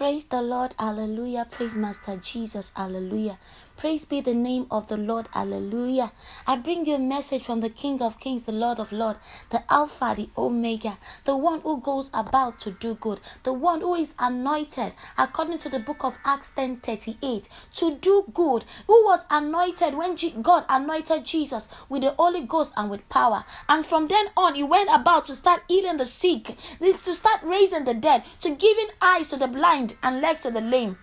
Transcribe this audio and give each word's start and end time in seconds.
Praise 0.00 0.24
the 0.24 0.40
Lord, 0.40 0.74
hallelujah. 0.78 1.46
Praise 1.50 1.74
Master 1.74 2.16
Jesus, 2.16 2.72
hallelujah. 2.74 3.38
Praise 3.80 4.04
be 4.04 4.20
the 4.20 4.34
name 4.34 4.66
of 4.70 4.88
the 4.88 4.98
Lord, 4.98 5.30
hallelujah. 5.32 6.12
I 6.46 6.56
bring 6.56 6.84
you 6.84 6.96
a 6.96 6.98
message 6.98 7.42
from 7.42 7.60
the 7.60 7.70
King 7.70 8.02
of 8.02 8.20
Kings, 8.20 8.44
the 8.44 8.52
Lord 8.52 8.78
of 8.78 8.92
Lords, 8.92 9.20
the 9.48 9.62
Alpha, 9.72 10.12
the 10.14 10.28
Omega, 10.36 10.98
the 11.24 11.34
one 11.34 11.62
who 11.62 11.80
goes 11.80 12.10
about 12.12 12.60
to 12.60 12.72
do 12.72 12.92
good, 12.96 13.22
the 13.42 13.54
one 13.54 13.80
who 13.80 13.94
is 13.94 14.12
anointed, 14.18 14.92
according 15.16 15.56
to 15.60 15.70
the 15.70 15.78
book 15.78 16.04
of 16.04 16.18
Acts 16.26 16.50
10 16.50 16.80
38, 16.80 17.48
to 17.76 17.94
do 17.96 18.26
good, 18.34 18.66
who 18.86 19.02
was 19.06 19.24
anointed 19.30 19.94
when 19.94 20.14
God 20.42 20.66
anointed 20.68 21.24
Jesus 21.24 21.66
with 21.88 22.02
the 22.02 22.10
Holy 22.10 22.42
Ghost 22.42 22.74
and 22.76 22.90
with 22.90 23.08
power. 23.08 23.46
And 23.66 23.86
from 23.86 24.08
then 24.08 24.26
on, 24.36 24.56
he 24.56 24.62
went 24.62 24.90
about 24.92 25.24
to 25.24 25.34
start 25.34 25.62
healing 25.68 25.96
the 25.96 26.04
sick, 26.04 26.54
to 26.80 27.14
start 27.14 27.40
raising 27.42 27.84
the 27.84 27.94
dead, 27.94 28.24
to 28.40 28.54
giving 28.54 28.88
eyes 29.00 29.28
to 29.28 29.38
the 29.38 29.48
blind 29.48 29.96
and 30.02 30.20
legs 30.20 30.42
to 30.42 30.50
the 30.50 30.60
lame. 30.60 30.98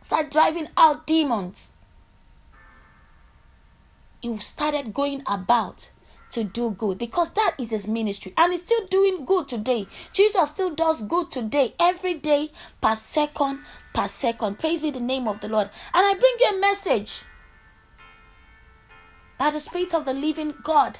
Start 0.00 0.30
driving 0.30 0.68
out 0.74 1.06
demons. 1.06 1.72
He 4.20 4.38
started 4.38 4.92
going 4.92 5.22
about 5.26 5.90
to 6.30 6.44
do 6.44 6.70
good 6.70 6.98
because 6.98 7.30
that 7.30 7.54
is 7.58 7.70
his 7.70 7.88
ministry 7.88 8.34
and 8.36 8.52
he's 8.52 8.60
still 8.62 8.86
doing 8.86 9.24
good 9.24 9.48
today. 9.48 9.86
Jesus 10.12 10.50
still 10.50 10.74
does 10.74 11.02
good 11.02 11.30
today, 11.30 11.74
every 11.80 12.14
day, 12.14 12.50
per 12.80 12.94
second, 12.94 13.60
per 13.94 14.08
second. 14.08 14.58
Praise 14.58 14.80
be 14.80 14.90
the 14.90 15.00
name 15.00 15.26
of 15.26 15.40
the 15.40 15.48
Lord. 15.48 15.70
And 15.94 16.06
I 16.06 16.14
bring 16.14 16.34
you 16.40 16.56
a 16.56 16.60
message 16.60 17.22
by 19.38 19.50
the 19.50 19.60
Spirit 19.60 19.94
of 19.94 20.04
the 20.04 20.12
living 20.12 20.54
God. 20.62 20.98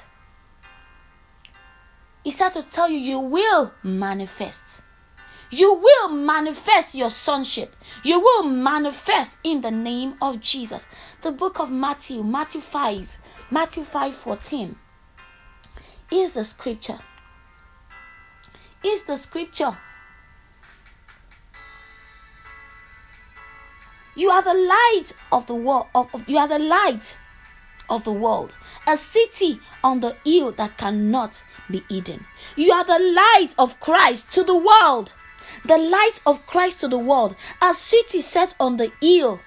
He 2.23 2.31
said 2.31 2.53
to 2.53 2.63
tell 2.63 2.89
you, 2.89 2.97
you 2.97 3.19
will 3.19 3.73
manifest 3.83 4.83
you 5.51 5.73
will 5.73 6.09
manifest 6.09 6.93
your 6.93 7.09
sonship. 7.09 7.75
You 8.03 8.19
will 8.19 8.43
manifest 8.43 9.31
in 9.43 9.61
the 9.61 9.71
name 9.71 10.15
of 10.21 10.39
Jesus. 10.39 10.87
The 11.21 11.31
book 11.31 11.59
of 11.59 11.71
Matthew, 11.71 12.23
Matthew 12.23 12.61
5, 12.61 13.17
Matthew 13.49 13.83
5 13.83 14.15
14. 14.15 14.75
Is 16.11 16.33
the 16.35 16.43
scripture. 16.43 16.99
Is 18.83 19.03
the 19.03 19.15
scripture. 19.15 19.77
You 24.15 24.29
are 24.29 24.41
the 24.41 24.53
light 24.53 25.13
of 25.31 25.47
the 25.47 25.55
world. 25.55 25.87
Of, 25.95 26.13
of, 26.13 26.27
you 26.27 26.37
are 26.37 26.47
the 26.47 26.59
light 26.59 27.15
of 27.89 28.03
the 28.03 28.11
world. 28.11 28.51
A 28.85 28.97
city 28.97 29.59
on 29.83 29.99
the 29.99 30.15
hill 30.25 30.51
that 30.53 30.77
cannot 30.77 31.43
be 31.69 31.83
hidden. 31.89 32.25
You 32.55 32.71
are 32.71 32.83
the 32.83 32.99
light 32.99 33.53
of 33.57 33.79
Christ 33.79 34.31
to 34.33 34.43
the 34.43 34.55
world 34.55 35.13
the 35.65 35.77
light 35.77 36.19
of 36.25 36.45
Christ 36.45 36.81
to 36.81 36.87
the 36.87 36.97
world, 36.97 37.35
a 37.61 37.73
city 37.73 38.21
set 38.21 38.55
on 38.59 38.77
the 38.77 38.91
hill 39.01 39.39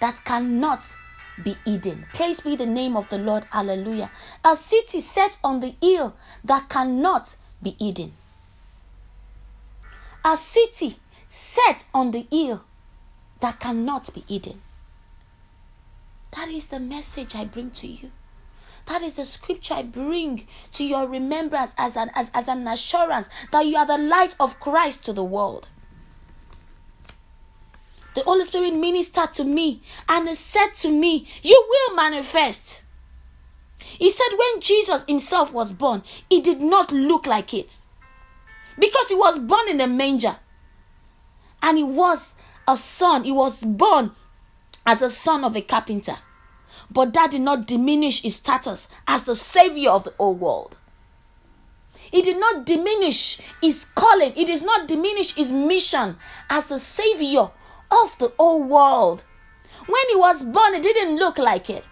that 0.00 0.24
cannot 0.24 0.94
be 1.42 1.56
hidden. 1.64 2.06
Praise 2.12 2.40
be 2.40 2.56
the 2.56 2.66
name 2.66 2.96
of 2.96 3.08
the 3.08 3.18
Lord. 3.18 3.46
Hallelujah. 3.50 4.10
A 4.44 4.56
city 4.56 5.00
set 5.00 5.38
on 5.42 5.60
the 5.60 5.74
hill 5.80 6.14
that 6.44 6.68
cannot 6.68 7.36
be 7.62 7.76
hidden. 7.78 8.12
A 10.24 10.36
city 10.36 10.96
set 11.28 11.84
on 11.94 12.10
the 12.10 12.26
hill 12.30 12.64
that 13.40 13.58
cannot 13.60 14.12
be 14.14 14.24
hidden. 14.28 14.60
That 16.36 16.48
is 16.48 16.68
the 16.68 16.80
message 16.80 17.34
I 17.34 17.44
bring 17.44 17.70
to 17.72 17.86
you. 17.86 18.10
That 18.86 19.02
is 19.02 19.14
the 19.14 19.24
scripture 19.24 19.74
I 19.74 19.82
bring 19.82 20.46
to 20.72 20.84
your 20.84 21.06
remembrance 21.06 21.74
as 21.78 21.96
an, 21.96 22.10
as, 22.14 22.30
as 22.34 22.48
an 22.48 22.66
assurance 22.66 23.28
that 23.52 23.66
you 23.66 23.76
are 23.76 23.86
the 23.86 23.98
light 23.98 24.34
of 24.40 24.58
Christ 24.60 25.04
to 25.04 25.12
the 25.12 25.24
world. 25.24 25.68
The 28.14 28.22
Holy 28.22 28.44
Spirit 28.44 28.74
ministered 28.74 29.32
to 29.34 29.44
me 29.44 29.82
and 30.08 30.36
said 30.36 30.74
to 30.80 30.90
me, 30.90 31.28
You 31.42 31.64
will 31.68 31.96
manifest. 31.96 32.82
He 33.78 34.10
said, 34.10 34.36
when 34.36 34.60
Jesus 34.60 35.04
himself 35.06 35.52
was 35.52 35.72
born, 35.72 36.02
he 36.28 36.40
did 36.40 36.60
not 36.60 36.92
look 36.92 37.26
like 37.26 37.54
it. 37.54 37.70
Because 38.78 39.08
he 39.08 39.14
was 39.14 39.38
born 39.38 39.68
in 39.68 39.80
a 39.80 39.86
manger. 39.86 40.36
And 41.62 41.78
he 41.78 41.84
was 41.84 42.34
a 42.66 42.76
son. 42.76 43.24
He 43.24 43.32
was 43.32 43.62
born 43.62 44.12
as 44.86 45.02
a 45.02 45.10
son 45.10 45.44
of 45.44 45.56
a 45.56 45.60
carpenter. 45.60 46.18
But 46.92 47.14
that 47.14 47.30
did 47.30 47.40
not 47.40 47.66
diminish 47.66 48.22
his 48.22 48.36
status 48.36 48.86
as 49.08 49.24
the 49.24 49.34
savior 49.34 49.90
of 49.90 50.04
the 50.04 50.14
whole 50.18 50.34
world. 50.34 50.76
It 52.12 52.24
did 52.26 52.38
not 52.38 52.66
diminish 52.66 53.40
his 53.62 53.86
calling. 53.94 54.34
It 54.36 54.46
did 54.46 54.62
not 54.62 54.86
diminish 54.86 55.34
his 55.34 55.52
mission 55.52 56.18
as 56.50 56.66
the 56.66 56.78
savior 56.78 57.50
of 57.90 58.18
the 58.18 58.32
whole 58.38 58.62
world. 58.62 59.24
When 59.86 60.08
he 60.10 60.16
was 60.16 60.42
born, 60.42 60.74
it 60.74 60.82
didn't 60.82 61.16
look 61.16 61.38
like 61.38 61.70
it. 61.70 61.84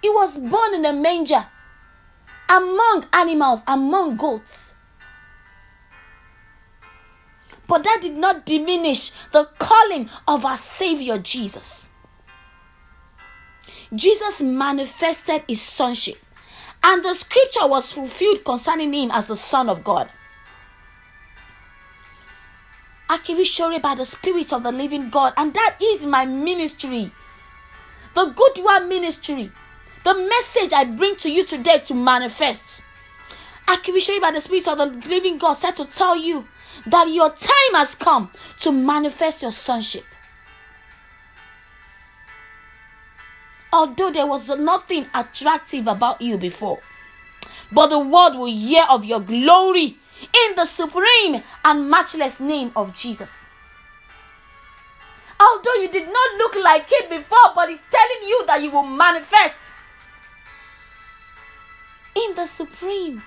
He 0.00 0.08
was 0.08 0.38
born 0.38 0.74
in 0.74 0.86
a 0.86 0.92
manger 0.92 1.46
among 2.48 3.06
animals, 3.12 3.62
among 3.66 4.16
goats. 4.16 4.67
But 7.68 7.84
that 7.84 7.98
did 8.00 8.16
not 8.16 8.46
diminish 8.46 9.12
the 9.30 9.44
calling 9.58 10.08
of 10.26 10.44
our 10.44 10.56
Savior 10.56 11.18
Jesus. 11.18 11.88
Jesus 13.94 14.40
manifested 14.40 15.44
his 15.46 15.62
sonship, 15.62 16.16
and 16.82 17.04
the 17.04 17.14
scripture 17.14 17.68
was 17.68 17.92
fulfilled 17.92 18.44
concerning 18.44 18.92
him 18.92 19.10
as 19.12 19.26
the 19.26 19.36
Son 19.36 19.68
of 19.68 19.84
God. 19.84 20.10
Akivishore 23.08 23.80
by 23.80 23.94
the 23.94 24.04
Spirit 24.04 24.52
of 24.52 24.62
the 24.62 24.72
living 24.72 25.10
God, 25.10 25.34
and 25.36 25.54
that 25.54 25.76
is 25.80 26.04
my 26.04 26.24
ministry. 26.24 27.12
The 28.14 28.26
good 28.26 28.58
one 28.64 28.88
ministry. 28.88 29.52
The 30.04 30.14
message 30.14 30.72
I 30.72 30.84
bring 30.84 31.16
to 31.16 31.30
you 31.30 31.44
today 31.44 31.80
to 31.80 31.94
manifest. 31.94 32.82
Akivishore 33.68 34.18
by 34.18 34.30
the 34.30 34.40
Spirit 34.40 34.66
of 34.66 34.78
the 34.78 34.86
living 35.10 35.36
God 35.36 35.52
said 35.52 35.72
to 35.76 35.84
tell 35.84 36.16
you 36.16 36.48
that 36.86 37.06
your 37.08 37.28
time 37.28 37.74
has 37.74 37.94
come 37.94 38.30
to 38.60 38.72
manifest 38.72 39.42
your 39.42 39.52
sonship. 39.52 40.04
Although 43.70 44.10
there 44.10 44.26
was 44.26 44.48
nothing 44.48 45.04
attractive 45.14 45.86
about 45.86 46.22
you 46.22 46.38
before, 46.38 46.80
but 47.70 47.88
the 47.88 47.98
world 47.98 48.38
will 48.38 48.46
hear 48.46 48.86
of 48.88 49.04
your 49.04 49.20
glory 49.20 49.98
in 50.22 50.56
the 50.56 50.64
supreme 50.64 51.42
and 51.62 51.90
matchless 51.90 52.40
name 52.40 52.72
of 52.74 52.94
Jesus. 52.94 53.44
Although 55.38 55.74
you 55.74 55.90
did 55.90 56.06
not 56.06 56.38
look 56.38 56.54
like 56.64 56.86
it 56.90 57.10
before, 57.10 57.52
but 57.54 57.68
it's 57.68 57.82
telling 57.90 58.28
you 58.28 58.46
that 58.46 58.62
you 58.62 58.70
will 58.70 58.86
manifest 58.86 59.58
in 62.16 62.34
the 62.34 62.46
supreme 62.46 63.22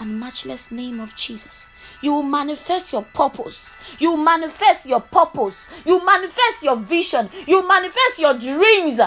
and 0.00 0.18
matchless 0.18 0.70
name 0.70 0.98
of 0.98 1.14
Jesus. 1.14 1.66
You 2.02 2.14
will 2.14 2.22
manifest 2.22 2.92
your 2.92 3.02
purpose. 3.02 3.76
You 3.98 4.12
will 4.12 4.24
manifest 4.24 4.86
your 4.86 5.00
purpose. 5.00 5.68
You 5.84 5.98
will 5.98 6.04
manifest 6.04 6.62
your 6.62 6.76
vision. 6.76 7.28
You 7.46 7.60
will 7.60 7.68
manifest 7.68 8.18
your 8.18 8.34
dreams 8.34 9.00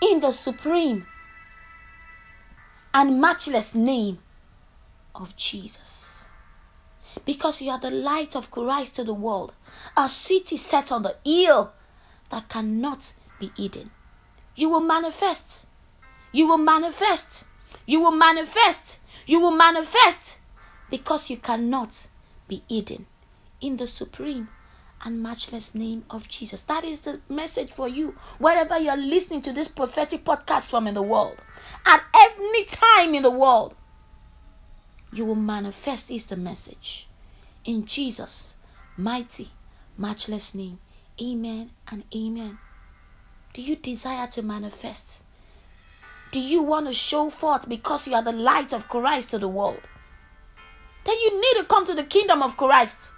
in 0.00 0.20
the 0.20 0.32
supreme 0.32 1.06
and 2.92 3.20
matchless 3.20 3.74
name 3.74 4.18
of 5.14 5.36
Jesus. 5.36 6.28
Because 7.24 7.62
you 7.62 7.70
are 7.70 7.78
the 7.78 7.90
light 7.90 8.34
of 8.34 8.50
Christ 8.50 8.96
to 8.96 9.04
the 9.04 9.14
world, 9.14 9.52
a 9.96 10.08
city 10.08 10.56
set 10.56 10.90
on 10.90 11.02
the 11.02 11.16
hill 11.24 11.72
that 12.30 12.48
cannot 12.48 13.12
be 13.38 13.52
hidden. 13.56 13.90
You 14.56 14.70
will 14.70 14.80
manifest. 14.80 15.66
You 16.32 16.48
will 16.48 16.58
manifest. 16.58 17.44
You 17.86 18.00
will 18.00 18.12
manifest. 18.12 19.00
You 19.26 19.40
will 19.40 19.50
manifest 19.50 20.38
because 20.90 21.30
you 21.30 21.36
cannot 21.36 22.06
be 22.48 22.62
hidden 22.68 23.06
in 23.60 23.76
the 23.76 23.86
supreme 23.86 24.48
and 25.04 25.22
matchless 25.22 25.74
name 25.74 26.04
of 26.10 26.28
Jesus. 26.28 26.62
That 26.62 26.84
is 26.84 27.00
the 27.00 27.20
message 27.28 27.70
for 27.70 27.88
you, 27.88 28.16
wherever 28.38 28.78
you're 28.78 28.96
listening 28.96 29.42
to 29.42 29.52
this 29.52 29.68
prophetic 29.68 30.24
podcast 30.24 30.70
from 30.70 30.86
in 30.86 30.94
the 30.94 31.02
world. 31.02 31.36
At 31.84 32.02
any 32.14 32.64
time 32.64 33.14
in 33.14 33.22
the 33.22 33.30
world, 33.30 33.74
you 35.12 35.24
will 35.24 35.34
manifest, 35.34 36.10
is 36.10 36.26
the 36.26 36.36
message. 36.36 37.06
In 37.64 37.84
Jesus' 37.84 38.54
mighty, 38.96 39.50
matchless 39.96 40.54
name. 40.54 40.78
Amen 41.22 41.70
and 41.88 42.04
amen. 42.14 42.58
Do 43.52 43.62
you 43.62 43.76
desire 43.76 44.26
to 44.28 44.42
manifest? 44.42 45.24
Do 46.34 46.40
you 46.40 46.64
want 46.64 46.84
to 46.88 46.92
show 46.92 47.30
forth 47.30 47.68
because 47.68 48.08
you 48.08 48.14
are 48.16 48.22
the 48.22 48.32
light 48.32 48.72
of 48.72 48.88
Christ 48.88 49.30
to 49.30 49.38
the 49.38 49.46
world? 49.46 49.78
Then 51.04 51.16
you 51.20 51.40
need 51.40 51.60
to 51.60 51.64
come 51.64 51.86
to 51.86 51.94
the 51.94 52.02
kingdom 52.02 52.42
of 52.42 52.56
Christ 52.56 53.12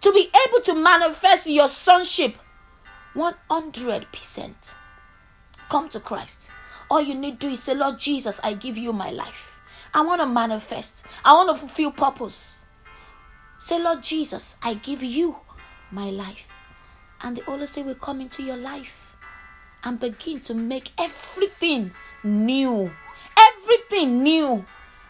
to 0.00 0.12
be 0.12 0.28
able 0.48 0.60
to 0.62 0.74
manifest 0.74 1.46
your 1.46 1.68
sonship 1.68 2.36
100%. 3.14 4.54
Come 5.68 5.88
to 5.88 6.00
Christ. 6.00 6.50
All 6.90 7.00
you 7.00 7.14
need 7.14 7.40
to 7.40 7.46
do 7.46 7.52
is 7.52 7.62
say, 7.62 7.76
Lord 7.76 8.00
Jesus, 8.00 8.40
I 8.42 8.54
give 8.54 8.76
you 8.76 8.92
my 8.92 9.10
life. 9.10 9.60
I 9.94 10.00
want 10.00 10.20
to 10.20 10.26
manifest. 10.26 11.04
I 11.24 11.32
want 11.32 11.50
to 11.50 11.54
fulfill 11.54 11.92
purpose. 11.92 12.66
Say, 13.58 13.80
Lord 13.80 14.02
Jesus, 14.02 14.56
I 14.64 14.74
give 14.74 15.04
you 15.04 15.36
my 15.92 16.10
life. 16.10 16.48
And 17.22 17.36
the 17.36 17.44
Holy 17.44 17.66
Spirit 17.66 17.86
will 17.86 17.94
come 17.94 18.20
into 18.20 18.42
your 18.42 18.56
life 18.56 19.05
and 19.86 20.00
begin 20.00 20.40
to 20.40 20.52
make 20.52 20.90
everything 20.98 21.92
new. 22.24 22.90
Everything 23.38 24.20
new. 24.20 24.66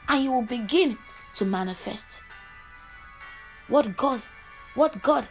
And 0.06 0.22
you 0.22 0.32
will 0.32 0.42
begin 0.42 0.98
to 1.36 1.46
manifest 1.46 2.20
what 3.68 3.96
God, 3.96 4.20
what 4.74 5.02
God 5.02 5.26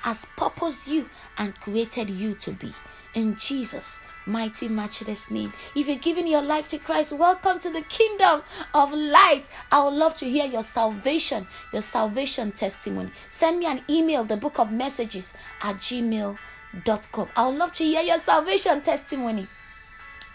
has 0.00 0.26
purposed 0.36 0.88
you 0.88 1.08
and 1.38 1.58
created 1.60 2.10
you 2.10 2.34
to 2.34 2.50
be. 2.50 2.74
In 3.14 3.36
Jesus' 3.36 4.00
mighty, 4.26 4.68
matchless 4.68 5.30
name. 5.30 5.52
If 5.76 5.86
you're 5.86 5.96
giving 5.96 6.26
your 6.26 6.42
life 6.42 6.66
to 6.68 6.78
Christ, 6.78 7.12
welcome 7.12 7.60
to 7.60 7.70
the 7.70 7.82
kingdom 7.82 8.42
of 8.74 8.92
light. 8.92 9.44
I 9.70 9.84
would 9.84 9.94
love 9.94 10.16
to 10.16 10.28
hear 10.28 10.46
your 10.46 10.64
salvation, 10.64 11.46
your 11.72 11.82
salvation 11.82 12.50
testimony. 12.50 13.12
Send 13.30 13.60
me 13.60 13.66
an 13.66 13.82
email, 13.88 14.24
the 14.24 14.36
book 14.36 14.58
of 14.58 14.72
messages 14.72 15.32
at 15.62 15.76
gmail.com. 15.76 16.36
I 16.74 17.46
would 17.46 17.56
love 17.58 17.72
to 17.72 17.84
hear 17.84 18.02
your 18.02 18.18
salvation 18.18 18.80
testimony. 18.80 19.46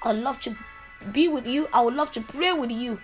I 0.03 0.13
would 0.13 0.21
love 0.21 0.39
to 0.41 0.55
be 1.11 1.27
with 1.27 1.47
you. 1.47 1.67
I 1.73 1.81
would 1.81 1.95
love 1.95 2.11
to 2.11 2.21
pray 2.21 2.53
with 2.53 2.71
you. 2.71 2.99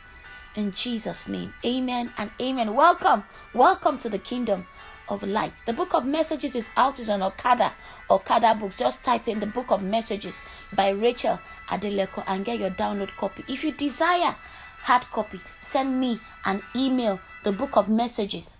In 0.55 0.71
Jesus' 0.71 1.27
name. 1.27 1.53
Amen 1.65 2.11
and 2.17 2.29
amen. 2.39 2.75
Welcome. 2.75 3.23
Welcome 3.53 3.97
to 3.99 4.09
the 4.09 4.19
kingdom 4.19 4.67
of 5.09 5.23
light. 5.23 5.53
The 5.65 5.73
book 5.73 5.95
of 5.95 6.05
messages 6.05 6.55
is 6.55 6.69
out 6.77 6.99
is 6.99 7.09
on 7.09 7.23
Okada, 7.23 7.73
Okada 8.09 8.53
books. 8.55 8.77
Just 8.77 9.03
type 9.03 9.27
in 9.27 9.39
the 9.39 9.47
book 9.47 9.71
of 9.71 9.83
messages 9.83 10.39
by 10.75 10.89
Rachel 10.89 11.39
Adeleko 11.69 12.23
and 12.27 12.45
get 12.45 12.59
your 12.59 12.69
download 12.69 13.15
copy. 13.15 13.43
If 13.47 13.63
you 13.63 13.71
desire 13.71 14.35
hard 14.83 15.09
copy, 15.09 15.41
send 15.59 15.99
me 15.99 16.19
an 16.45 16.61
email, 16.75 17.19
the 17.43 17.51
book 17.51 17.75
of 17.77 17.89
messages 17.89 18.57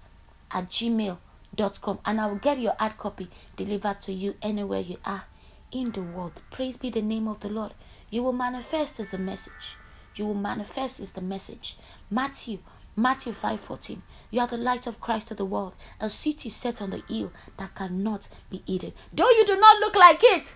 at 0.52 0.70
gmail.com, 0.70 1.20
and 1.58 2.20
I 2.20 2.28
will 2.28 2.36
get 2.36 2.60
your 2.60 2.76
hard 2.80 2.98
copy 2.98 3.30
delivered 3.56 4.02
to 4.02 4.14
you 4.14 4.36
anywhere 4.42 4.80
you 4.80 4.98
are 5.06 5.26
in 5.72 5.92
the 5.92 6.02
world. 6.02 6.42
Praise 6.52 6.78
be 6.78 6.90
the 6.90 7.02
name 7.02 7.28
of 7.28 7.40
the 7.42 7.50
Lord. 7.50 7.74
You 8.10 8.24
will 8.24 8.34
manifest 8.34 9.00
as 9.00 9.10
the 9.10 9.18
message. 9.18 9.78
You 10.16 10.28
will 10.28 10.34
manifest 10.36 11.00
as 11.00 11.12
the 11.12 11.22
message. 11.22 11.78
Matthew 12.10 12.60
Matthew 12.96 13.34
5:14 13.34 14.02
You 14.30 14.42
are 14.42 14.48
the 14.48 14.58
light 14.58 14.86
of 14.86 15.02
Christ 15.02 15.30
to 15.30 15.36
the 15.36 15.46
world, 15.46 15.74
a 16.00 16.10
city 16.10 16.50
set 16.50 16.82
on 16.82 16.92
the 16.92 17.04
hill 17.10 17.32
that 17.58 17.74
cannot 17.74 18.28
be 18.50 18.64
hidden. 18.68 18.94
Though 19.12 19.30
you 19.30 19.46
do 19.46 19.56
not 19.56 19.80
look 19.80 19.96
like 19.96 20.20
it. 20.22 20.56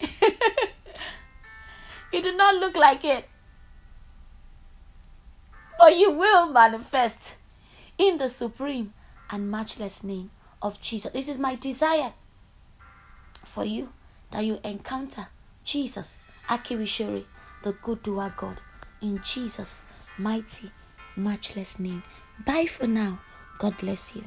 you 2.12 2.22
do 2.22 2.34
not 2.34 2.54
look 2.56 2.76
like 2.76 3.04
it. 3.04 3.28
But 5.78 5.96
you 5.96 6.12
will 6.12 6.48
manifest 6.48 7.36
in 7.98 8.16
the 8.16 8.28
supreme 8.28 8.94
and 9.30 9.50
matchless 9.50 10.02
name 10.04 10.30
of 10.62 10.80
Jesus. 10.80 11.12
This 11.12 11.28
is 11.28 11.38
my 11.38 11.54
desire 11.56 12.12
for 13.44 13.64
you 13.64 13.92
that 14.30 14.44
you 14.44 14.58
encounter 14.64 15.28
Jesus, 15.64 16.22
Akiwishori, 16.48 17.24
the 17.62 17.72
good 17.82 18.02
doer 18.02 18.32
God, 18.36 18.60
in 19.00 19.20
Jesus' 19.22 19.82
mighty, 20.18 20.70
matchless 21.16 21.78
name. 21.78 22.02
Bye 22.46 22.66
for 22.66 22.86
now. 22.86 23.20
God 23.58 23.76
bless 23.78 24.16
you. 24.16 24.24